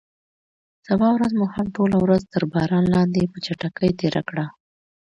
[0.87, 4.45] سبا ورځ مو هم ټوله ورځ تر باران لاندې په چټکۍ تېره کړه.